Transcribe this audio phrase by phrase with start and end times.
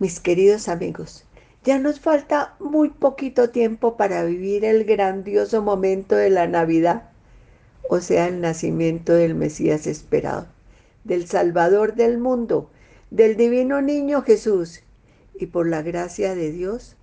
[0.00, 1.24] Mis queridos amigos,
[1.64, 7.10] ya nos falta muy poquito tiempo para vivir el grandioso momento de la Navidad,
[7.90, 10.46] o sea, el nacimiento del Mesías esperado,
[11.02, 12.70] del Salvador del mundo,
[13.10, 14.84] del divino niño Jesús.
[15.34, 16.94] Y por la gracia de Dios,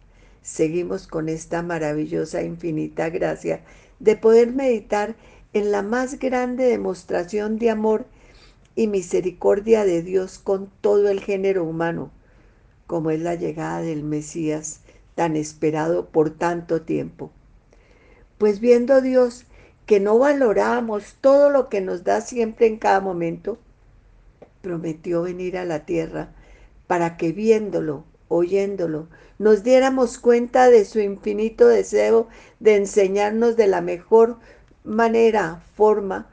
[0.41, 3.59] seguimos con esta maravillosa, infinita gracia
[3.99, 5.17] de poder meditar
[5.51, 8.05] en la más grande demostración de amor
[8.73, 12.09] y misericordia de Dios con todo el género humano
[12.87, 14.81] como es la llegada del Mesías
[15.15, 17.31] tan esperado por tanto tiempo.
[18.37, 19.45] Pues viendo Dios
[19.85, 23.57] que no valoramos todo lo que nos da siempre en cada momento,
[24.61, 26.29] prometió venir a la tierra
[26.87, 29.07] para que viéndolo, oyéndolo,
[29.37, 32.27] nos diéramos cuenta de su infinito deseo
[32.59, 34.37] de enseñarnos de la mejor
[34.83, 36.29] manera, forma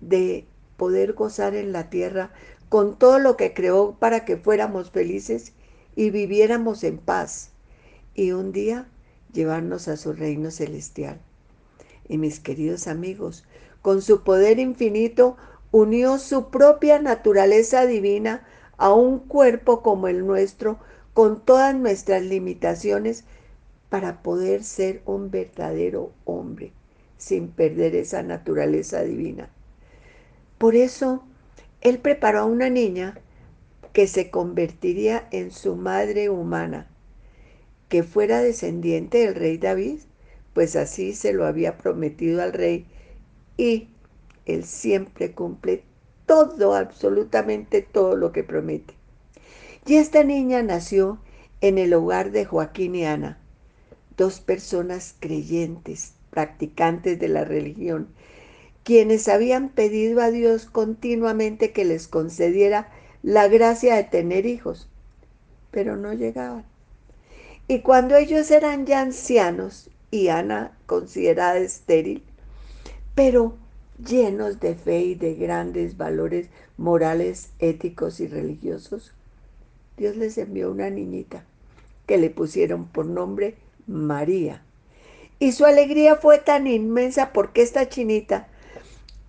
[0.00, 2.30] de poder gozar en la tierra
[2.68, 5.52] con todo lo que creó para que fuéramos felices
[5.96, 7.50] y viviéramos en paz
[8.14, 8.86] y un día
[9.32, 11.20] llevarnos a su reino celestial.
[12.08, 13.44] Y mis queridos amigos,
[13.80, 15.36] con su poder infinito
[15.70, 20.78] unió su propia naturaleza divina a un cuerpo como el nuestro,
[21.14, 23.24] con todas nuestras limitaciones,
[23.88, 26.72] para poder ser un verdadero hombre,
[27.18, 29.50] sin perder esa naturaleza divina.
[30.56, 31.24] Por eso,
[31.80, 33.18] Él preparó a una niña
[33.92, 36.88] que se convertiría en su madre humana,
[37.88, 40.00] que fuera descendiente del rey David,
[40.54, 42.86] pues así se lo había prometido al rey
[43.56, 43.88] y
[44.46, 45.84] él siempre cumple
[46.26, 48.94] todo, absolutamente todo lo que promete.
[49.86, 51.18] Y esta niña nació
[51.60, 53.38] en el hogar de Joaquín y Ana,
[54.16, 58.08] dos personas creyentes, practicantes de la religión,
[58.84, 62.90] quienes habían pedido a Dios continuamente que les concediera
[63.22, 64.88] la gracia de tener hijos,
[65.70, 66.64] pero no llegaban.
[67.68, 72.22] Y cuando ellos eran ya ancianos y Ana considerada estéril,
[73.14, 73.54] pero
[74.04, 79.12] llenos de fe y de grandes valores morales, éticos y religiosos,
[79.96, 81.44] Dios les envió una niñita
[82.06, 83.54] que le pusieron por nombre
[83.86, 84.62] María.
[85.38, 88.48] Y su alegría fue tan inmensa porque esta chinita,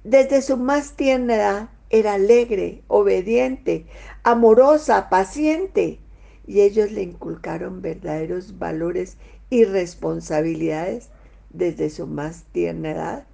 [0.04, 3.86] desde su más tierna edad, era alegre, obediente,
[4.24, 6.00] amorosa, paciente,
[6.48, 9.18] y ellos le inculcaron verdaderos valores
[9.52, 11.10] y responsabilidades
[11.52, 13.28] desde su más tierna edad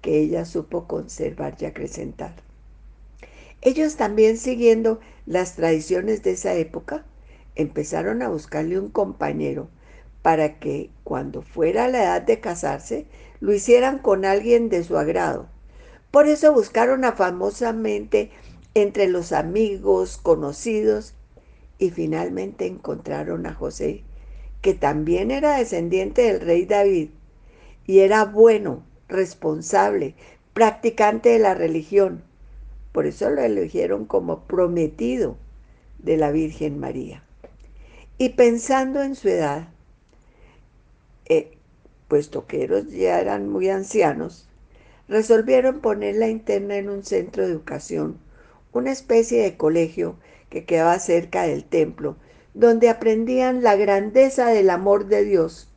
[0.00, 2.32] que ella supo conservar y acrecentar.
[3.60, 7.04] Ellos también siguiendo las tradiciones de esa época,
[7.54, 9.68] empezaron a buscarle un compañero
[10.22, 13.04] para que cuando fuera la edad de casarse,
[13.40, 15.50] lo hicieran con alguien de su agrado
[16.10, 18.30] por eso buscaron afamosamente
[18.74, 21.14] entre los amigos, conocidos,
[21.78, 24.02] y finalmente encontraron a José,
[24.60, 27.10] que también era descendiente del rey David,
[27.86, 30.14] y era bueno, responsable,
[30.52, 32.22] practicante de la religión.
[32.92, 35.36] Por eso lo eligieron como prometido
[35.98, 37.22] de la Virgen María.
[38.18, 39.68] Y pensando en su edad,
[41.24, 41.56] eh,
[42.08, 44.49] puesto que ellos ya eran muy ancianos,
[45.10, 48.18] resolvieron poner la interna en un centro de educación,
[48.72, 50.16] una especie de colegio
[50.48, 52.16] que quedaba cerca del templo,
[52.54, 55.68] donde aprendían la grandeza del amor de Dios,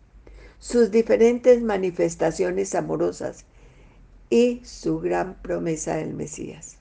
[0.60, 3.46] sus diferentes manifestaciones amorosas
[4.30, 6.78] y su gran promesa del Mesías.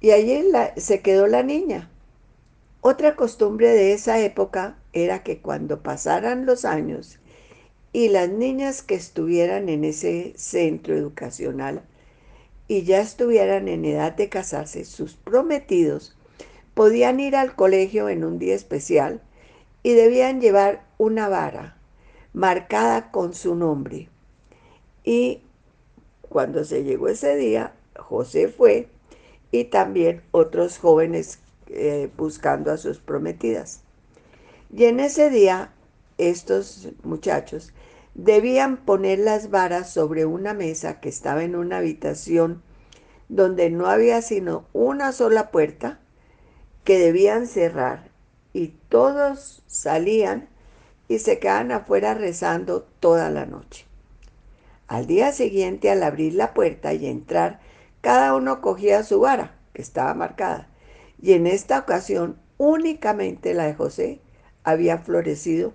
[0.00, 0.44] Y allí
[0.76, 1.88] se quedó la niña.
[2.80, 7.20] Otra costumbre de esa época era que cuando pasaran los años
[7.92, 11.82] y las niñas que estuvieran en ese centro educacional
[12.68, 16.16] y ya estuvieran en edad de casarse, sus prometidos,
[16.74, 19.20] podían ir al colegio en un día especial
[19.82, 21.76] y debían llevar una vara
[22.32, 24.08] marcada con su nombre.
[25.04, 25.42] Y
[26.22, 28.88] cuando se llegó ese día, José fue
[29.50, 33.82] y también otros jóvenes eh, buscando a sus prometidas.
[34.74, 35.72] Y en ese día,
[36.16, 37.74] estos muchachos
[38.14, 42.62] debían poner las varas sobre una mesa que estaba en una habitación
[43.28, 46.00] donde no había sino una sola puerta
[46.84, 48.10] que debían cerrar
[48.52, 50.48] y todos salían
[51.08, 53.86] y se quedaban afuera rezando toda la noche.
[54.88, 57.60] Al día siguiente, al abrir la puerta y entrar,
[58.02, 60.68] cada uno cogía su vara, que estaba marcada,
[61.20, 64.20] y en esta ocasión únicamente la de José
[64.64, 65.72] había florecido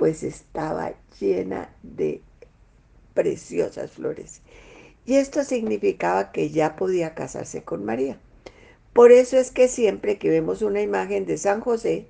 [0.00, 2.22] pues estaba llena de
[3.12, 4.40] preciosas flores.
[5.04, 8.18] Y esto significaba que ya podía casarse con María,
[8.94, 12.06] Por eso es que siempre que vemos una imagen de San José,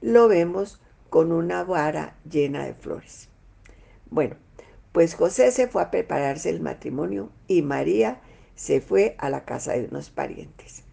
[0.00, 0.80] lo vemos
[1.10, 3.28] con una vara llena de flores.
[4.08, 4.36] Bueno,
[4.92, 8.20] pues José se fue a prepararse el matrimonio y María
[8.54, 10.84] se fue a la casa de unos parientes.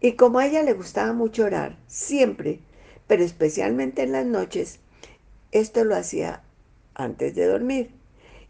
[0.00, 2.60] Y como a ella le gustaba mucho orar, siempre,
[3.06, 4.80] pero especialmente en las noches,
[5.52, 6.42] esto lo hacía
[6.94, 7.90] antes de dormir.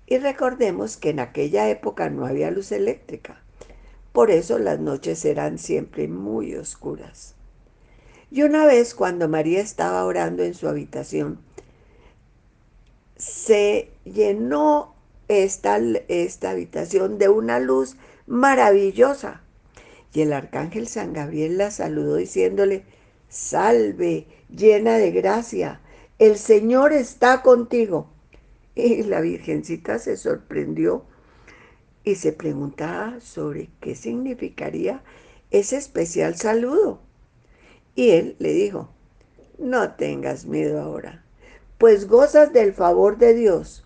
[0.07, 3.43] Y recordemos que en aquella época no había luz eléctrica.
[4.13, 7.35] Por eso las noches eran siempre muy oscuras.
[8.31, 11.39] Y una vez cuando María estaba orando en su habitación,
[13.17, 14.95] se llenó
[15.29, 15.79] esta,
[16.09, 17.97] esta habitación de una luz
[18.27, 19.43] maravillosa.
[20.13, 22.85] Y el arcángel San Gabriel la saludó diciéndole,
[23.29, 25.81] salve, llena de gracia,
[26.23, 28.07] el Señor está contigo.
[28.77, 31.05] Y la Virgencita se sorprendió
[32.05, 35.03] y se preguntaba sobre qué significaría
[35.51, 37.01] ese especial saludo.
[37.97, 38.89] Y él le dijo,
[39.59, 41.25] no tengas miedo ahora,
[41.77, 43.85] pues gozas del favor de Dios.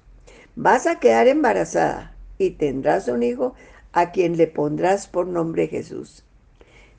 [0.56, 3.54] Vas a quedar embarazada y tendrás un hijo
[3.92, 6.22] a quien le pondrás por nombre Jesús.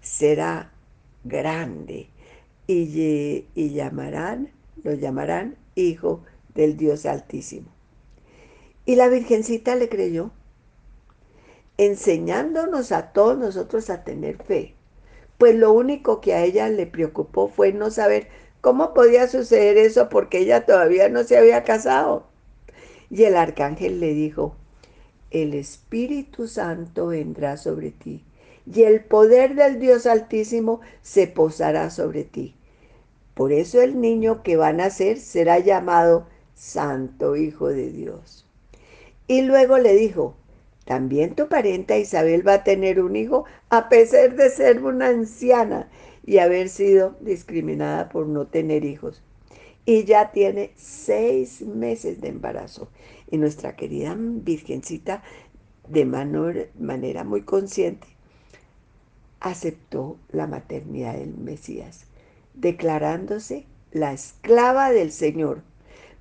[0.02, 0.72] Será
[1.24, 2.10] grande
[2.66, 7.68] y, y llamarán, lo llamarán Hijo del Dios Altísimo.
[8.86, 10.32] Y la Virgencita le creyó
[11.78, 14.74] enseñándonos a todos nosotros a tener fe.
[15.38, 18.28] Pues lo único que a ella le preocupó fue no saber
[18.62, 22.26] cómo podía suceder eso porque ella todavía no se había casado.
[23.10, 24.56] Y el arcángel le dijo,
[25.30, 28.24] el Espíritu Santo vendrá sobre ti
[28.66, 32.57] y el poder del Dios Altísimo se posará sobre ti.
[33.38, 36.26] Por eso el niño que va a nacer será llamado
[36.56, 38.48] Santo Hijo de Dios.
[39.28, 40.36] Y luego le dijo,
[40.86, 45.88] también tu parienta Isabel va a tener un hijo a pesar de ser una anciana
[46.26, 49.22] y haber sido discriminada por no tener hijos.
[49.86, 52.90] Y ya tiene seis meses de embarazo.
[53.30, 55.22] Y nuestra querida Virgencita,
[55.88, 58.08] de manera muy consciente,
[59.42, 62.07] aceptó la maternidad del Mesías,
[62.60, 65.62] declarándose la esclava del Señor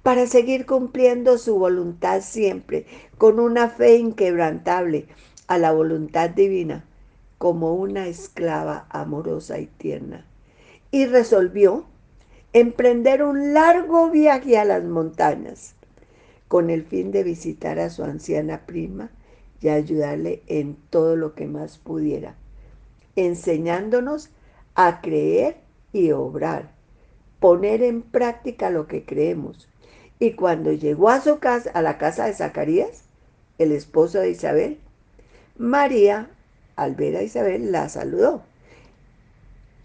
[0.02, 2.86] para seguir cumpliendo su voluntad siempre,
[3.18, 5.08] con una fe inquebrantable
[5.48, 6.84] a la voluntad divina,
[7.38, 10.24] como una esclava amorosa y tierna.
[10.92, 11.86] Y resolvió
[12.52, 15.74] emprender un largo viaje a las montañas,
[16.46, 19.10] con el fin de visitar a su anciana prima
[19.60, 22.36] y ayudarle en todo lo que más pudiera,
[23.16, 24.30] enseñándonos
[24.76, 25.65] a creer
[25.96, 26.72] y obrar,
[27.40, 29.68] poner en práctica lo que creemos,
[30.18, 33.04] y cuando llegó a su casa, a la casa de Zacarías,
[33.58, 34.78] el esposo de Isabel,
[35.56, 36.30] María,
[36.76, 38.42] al ver a Isabel, la saludó.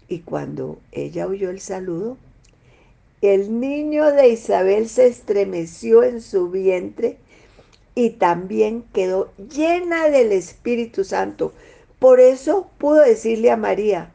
[0.08, 2.18] Y cuando ella oyó el saludo,
[3.22, 7.16] el niño de Isabel se estremeció en su vientre
[7.94, 11.52] y también quedó llena del Espíritu Santo.
[11.98, 14.12] Por eso pudo decirle a María,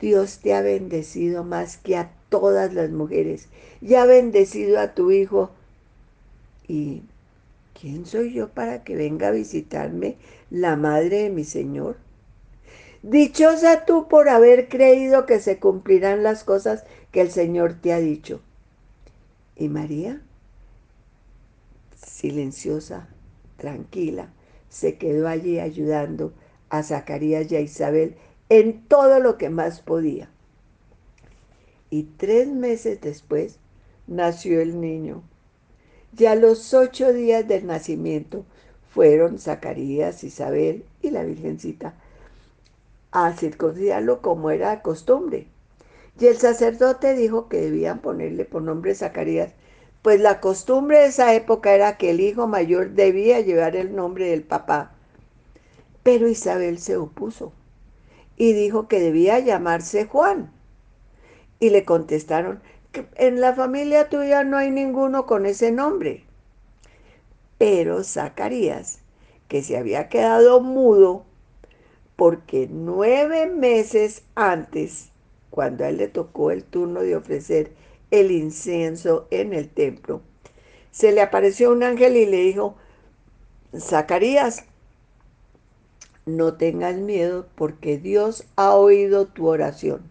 [0.00, 3.48] Dios te ha bendecido más que a todas las mujeres
[3.80, 5.50] y ha bendecido a tu hijo.
[6.66, 7.02] ¿Y
[7.78, 10.16] quién soy yo para que venga a visitarme
[10.50, 11.96] la madre de mi Señor?
[13.02, 17.98] Dichosa tú por haber creído que se cumplirán las cosas que el Señor te ha
[17.98, 18.40] dicho.
[19.56, 20.22] Y María,
[21.94, 23.08] silenciosa,
[23.58, 24.32] tranquila,
[24.70, 26.32] se quedó allí ayudando
[26.70, 28.16] a Zacarías y a Isabel
[28.48, 30.28] en todo lo que más podía
[31.94, 33.60] y tres meses después
[34.08, 35.22] nació el niño.
[36.12, 38.44] Ya los ocho días del nacimiento
[38.92, 41.94] fueron Zacarías, Isabel y la Virgencita
[43.12, 45.46] a circuncidarlo como era costumbre.
[46.18, 49.52] Y el sacerdote dijo que debían ponerle por nombre Zacarías,
[50.02, 54.26] pues la costumbre de esa época era que el hijo mayor debía llevar el nombre
[54.26, 54.90] del papá.
[56.02, 57.52] Pero Isabel se opuso
[58.36, 60.52] y dijo que debía llamarse Juan.
[61.60, 62.60] Y le contestaron,
[62.92, 66.24] que en la familia tuya no hay ninguno con ese nombre.
[67.58, 69.00] Pero Zacarías,
[69.48, 71.24] que se había quedado mudo,
[72.16, 75.10] porque nueve meses antes,
[75.50, 77.72] cuando a él le tocó el turno de ofrecer
[78.10, 80.22] el incienso en el templo,
[80.90, 82.76] se le apareció un ángel y le dijo,
[83.76, 84.64] Zacarías,
[86.26, 90.02] no tengas miedo porque Dios ha oído tu oración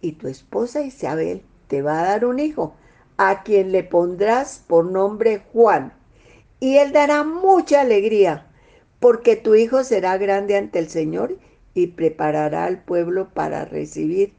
[0.00, 2.74] y tu esposa Isabel te va a dar un hijo,
[3.16, 5.92] a quien le pondrás por nombre Juan.
[6.60, 8.46] Y él dará mucha alegría,
[9.00, 11.36] porque tu hijo será grande ante el Señor
[11.74, 14.32] y preparará al pueblo para recibir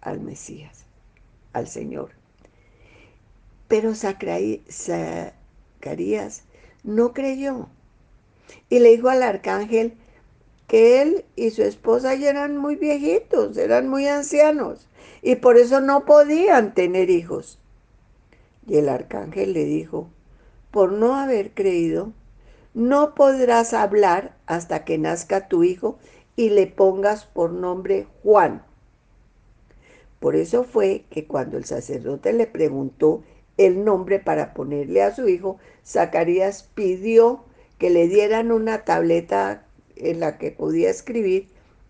[0.00, 0.84] al Mesías,
[1.52, 2.10] al Señor.
[3.68, 4.54] Pero Zacarías
[6.82, 7.68] no creyó
[8.70, 9.97] y le dijo al arcángel
[10.68, 14.86] que él y su esposa ya eran muy viejitos, eran muy ancianos
[15.22, 17.58] y por eso no podían tener hijos.
[18.66, 20.08] Y el arcángel le dijo,
[20.70, 22.12] por no haber creído,
[22.74, 25.98] no podrás hablar hasta que nazca tu hijo
[26.36, 28.62] y le pongas por nombre Juan.
[30.20, 33.22] Por eso fue que cuando el sacerdote le preguntó
[33.56, 37.44] el nombre para ponerle a su hijo, Zacarías pidió
[37.78, 39.64] que le dieran una tableta
[40.00, 41.48] en la que podía escribir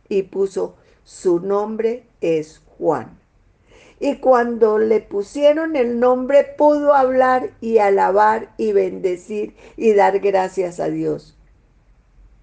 [0.09, 3.19] y puso su nombre es Juan.
[4.01, 10.79] Y cuando le pusieron el nombre pudo hablar y alabar y bendecir y dar gracias
[10.79, 11.37] a Dios.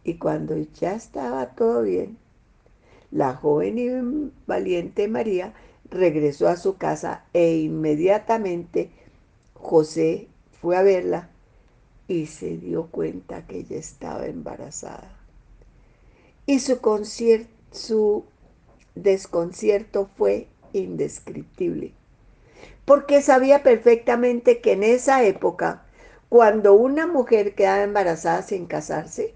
[0.03, 2.17] Y cuando ya estaba todo bien,
[3.11, 5.53] la joven y valiente María
[5.89, 8.89] regresó a su casa e inmediatamente
[9.53, 10.27] José
[10.61, 11.29] fue a verla
[12.07, 15.14] y se dio cuenta que ella estaba embarazada.
[16.45, 16.79] Y su,
[17.71, 18.25] su
[18.95, 21.93] desconcierto fue indescriptible,
[22.85, 25.85] porque sabía perfectamente que en esa época,
[26.29, 29.33] cuando una mujer quedaba embarazada sin casarse,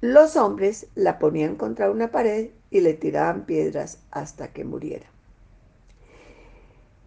[0.00, 5.06] los hombres la ponían contra una pared y le tiraban piedras hasta que muriera.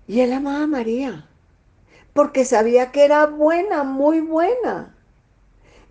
[0.08, 1.30] Y él amaba a María,
[2.14, 4.94] porque sabía que era buena, muy buena,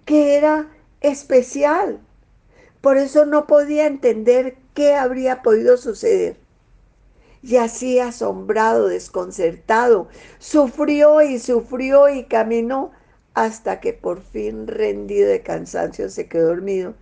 [0.04, 0.68] que era
[1.00, 2.00] especial.
[2.80, 6.36] Por eso no podía entender qué habría podido suceder.
[7.42, 10.08] Y así asombrado, desconcertado,
[10.38, 12.92] sufrió y sufrió y caminó
[13.34, 16.94] hasta que por fin rendido de cansancio se quedó dormido.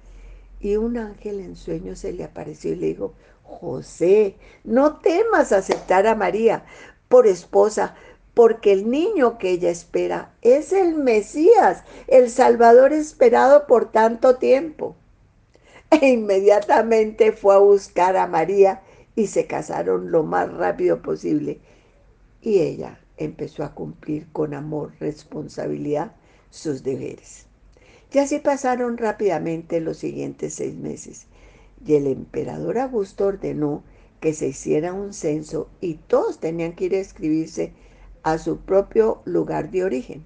[0.61, 6.07] Y un ángel en sueño se le apareció y le dijo, José, no temas aceptar
[6.07, 6.65] a María
[7.09, 7.95] por esposa,
[8.35, 14.95] porque el niño que ella espera es el Mesías, el Salvador esperado por tanto tiempo.
[15.91, 18.83] E inmediatamente fue a buscar a María
[19.17, 21.61] y se casaron lo más rápido posible.
[22.43, 26.13] Y ella empezó a cumplir con amor, responsabilidad,
[26.51, 27.47] sus deberes.
[28.13, 31.27] Y así pasaron rápidamente los siguientes seis meses.
[31.85, 33.83] Y el emperador Augusto ordenó
[34.21, 37.73] que se hiciera un censo y todos tenían que ir a escribirse
[38.23, 40.25] a su propio lugar de origen.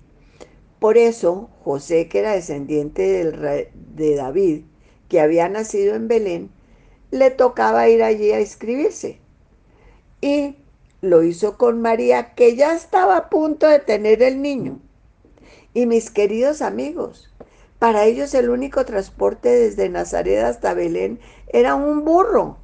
[0.79, 4.63] Por eso José, que era descendiente del de David,
[5.13, 6.51] que había nacido en Belén,
[7.11, 9.19] le tocaba ir allí a inscribirse.
[10.23, 10.57] Y
[11.03, 14.81] lo hizo con María, que ya estaba a punto de tener el niño.
[15.75, 17.31] Y mis queridos amigos,
[17.79, 22.57] para ellos el único transporte desde Nazaret hasta Belén era un burro.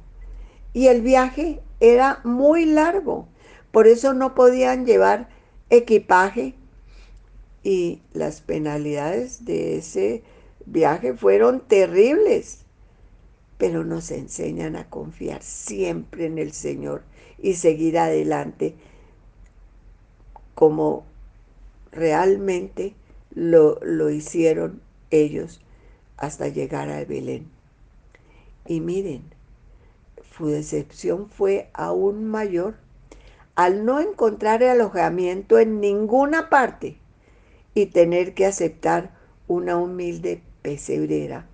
[0.73, 3.27] Y el viaje era muy largo.
[3.69, 5.29] Por eso no podían llevar
[5.69, 6.55] equipaje.
[7.61, 10.23] Y las penalidades de ese
[10.71, 12.65] viaje fueron terribles
[13.59, 17.03] pero nos enseñan a confiar siempre en el Señor
[17.37, 18.73] y seguir adelante
[20.55, 21.03] como
[21.91, 22.95] realmente
[23.35, 25.59] lo, lo hicieron ellos
[26.15, 27.47] hasta llegar a Belén.
[28.65, 29.23] Y miren,
[30.37, 32.75] su decepción fue aún mayor
[33.55, 36.97] al no encontrar alojamiento en ninguna parte
[37.73, 39.11] y tener que aceptar
[39.49, 41.47] una humilde pesebrera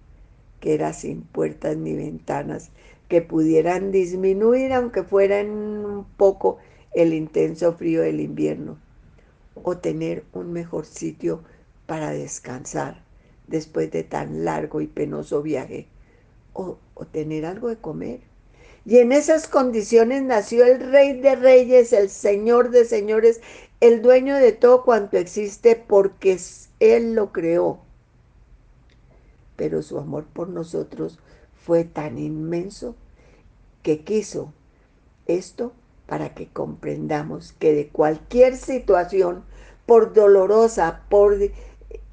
[0.66, 2.72] que era sin puertas ni ventanas,
[3.08, 6.58] que pudieran disminuir, aunque fuera en un poco,
[6.96, 8.80] el intenso frío del invierno,
[9.54, 11.44] o tener un mejor sitio
[11.86, 13.04] para descansar
[13.46, 15.88] después de tan largo y penoso viaje,
[16.54, 18.22] o, o tener algo de comer.
[18.86, 23.40] Y en esas condiciones nació el Rey de Reyes, el Señor de Señores,
[23.82, 26.40] el dueño de todo cuanto existe, porque
[26.80, 27.85] Él lo creó
[29.56, 31.20] pero su amor por nosotros
[31.56, 32.96] fue tan inmenso
[33.82, 34.54] que quiso
[35.28, 35.74] esto
[36.08, 39.44] para que comprendamos que de cualquier situación,
[39.86, 41.38] por dolorosa, por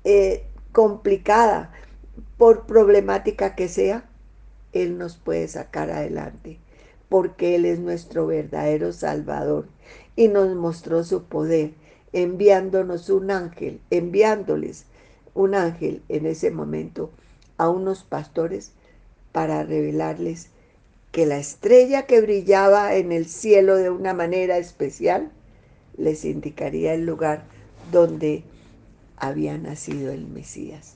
[0.05, 1.73] eh, complicada,
[2.39, 4.09] por problemática que sea,
[4.73, 6.59] Él nos puede sacar adelante,
[7.09, 9.67] porque Él es nuestro verdadero Salvador
[10.17, 11.73] y nos mostró su poder
[12.13, 14.87] enviándonos un ángel, enviándoles
[15.35, 17.11] un ángel en ese momento
[17.59, 18.73] a unos pastores
[19.33, 20.49] para revelarles
[21.11, 25.31] que la estrella que brillaba en el cielo de una manera especial
[25.97, 27.45] les indicaría el lugar
[27.91, 28.45] donde
[29.17, 30.95] había nacido el Mesías,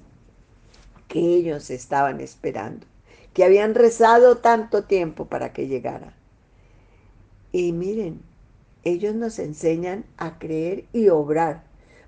[1.08, 2.86] que ellos estaban esperando,
[3.34, 6.14] que habían rezado tanto tiempo para que llegara.
[7.52, 8.20] Y miren,
[8.84, 11.64] ellos nos enseñan a creer y obrar,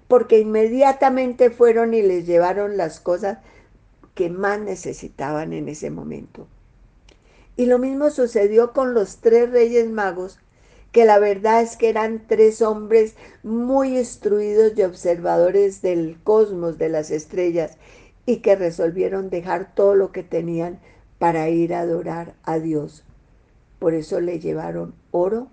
[0.09, 3.39] porque inmediatamente fueron y les llevaron las cosas
[4.19, 6.49] que más necesitaban en ese momento.
[7.57, 10.41] Y lo mismo sucedió con los tres reyes magos,
[10.91, 16.89] que la verdad es que eran tres hombres muy instruidos y observadores del cosmos, de
[16.89, 17.77] las estrellas,
[18.27, 20.81] y que resolvieron dejar todo lo que tenían
[21.21, 23.05] para ir a adorar a Dios.
[23.79, 25.47] Por eso le llevaron oro,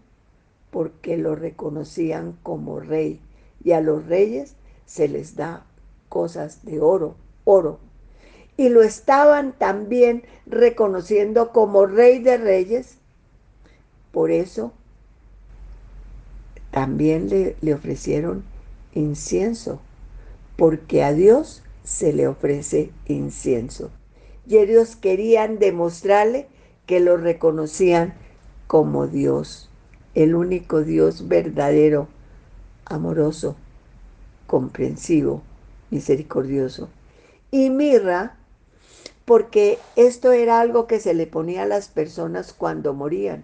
[0.72, 3.22] porque lo reconocían como rey.
[3.64, 4.56] Y a los reyes
[4.88, 5.68] se les da
[6.10, 7.78] cosas de oro, oro.
[8.58, 12.98] Y lo estaban también reconociendo como rey de reyes.
[14.12, 14.72] Por eso
[16.72, 18.44] también le, le ofrecieron
[18.94, 19.82] incienso,
[20.56, 23.92] porque a Dios se le ofrece incienso.
[24.48, 26.48] Y ellos querían demostrarle
[26.86, 28.14] que lo reconocían
[28.68, 29.70] como Dios
[30.16, 32.08] el único Dios verdadero,
[32.86, 33.58] amoroso,
[34.48, 35.44] comprensivo,
[35.92, 36.90] misericordioso.
[37.52, 38.38] Y mirra,
[39.26, 43.44] porque esto era algo que se le ponía a las personas cuando morían.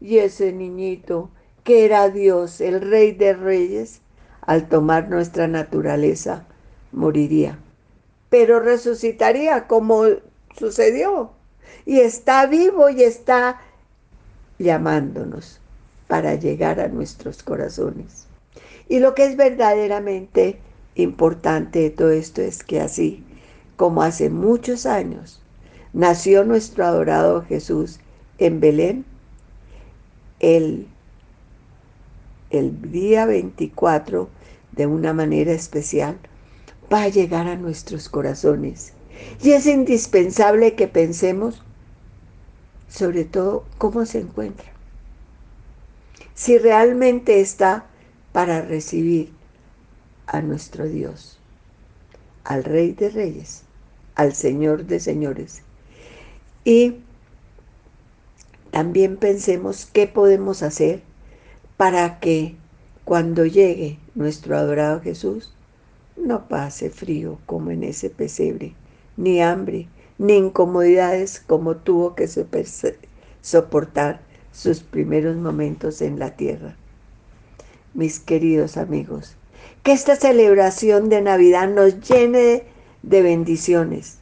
[0.00, 1.30] Y ese niñito,
[1.64, 4.00] que era Dios, el rey de reyes,
[4.40, 6.46] al tomar nuestra naturaleza,
[6.92, 7.58] moriría.
[8.30, 10.04] Pero resucitaría como
[10.56, 11.32] sucedió.
[11.84, 13.60] Y está vivo y está
[14.58, 15.60] llamándonos
[16.06, 18.26] para llegar a nuestros corazones.
[18.88, 20.58] Y lo que es verdaderamente
[20.94, 23.24] importante de todo esto es que así
[23.82, 25.40] como hace muchos años
[25.92, 27.98] nació nuestro adorado Jesús
[28.38, 29.04] en Belén,
[30.38, 30.86] el,
[32.50, 34.28] el día 24
[34.70, 36.16] de una manera especial
[36.92, 38.92] va a llegar a nuestros corazones.
[39.42, 41.64] Y es indispensable que pensemos
[42.88, 44.70] sobre todo cómo se encuentra
[46.34, 47.86] si realmente está
[48.30, 49.32] para recibir
[50.28, 51.40] a nuestro Dios,
[52.44, 53.64] al Rey de Reyes,
[54.14, 55.62] al Señor de Señores.
[56.64, 56.96] Y
[58.70, 61.02] también pensemos qué podemos hacer
[61.76, 62.56] para que
[63.04, 65.52] cuando llegue nuestro adorado Jesús,
[66.16, 68.74] no pase frío como en ese pesebre,
[69.16, 72.28] ni hambre, ni incomodidades como tuvo que
[73.40, 74.20] soportar
[74.52, 76.76] sus primeros momentos en la tierra.
[77.94, 79.36] Mis queridos amigos,
[79.82, 82.64] que esta celebración de Navidad nos llene
[83.02, 84.18] de bendiciones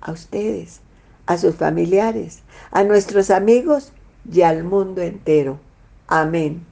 [0.00, 0.80] a ustedes,
[1.26, 3.92] a sus familiares, a nuestros amigos
[4.30, 5.58] y al mundo entero.
[6.06, 6.66] Amén.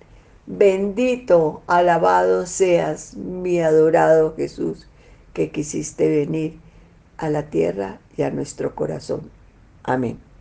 [0.47, 4.89] Bendito, alabado seas, mi adorado Jesús,
[5.33, 6.59] que quisiste venir
[7.17, 9.31] a la tierra y a nuestro corazón.
[9.85, 10.32] Amén.